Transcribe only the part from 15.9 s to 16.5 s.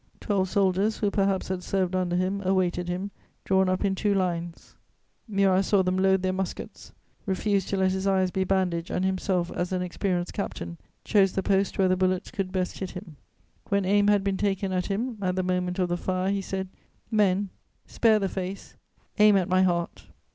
fire, he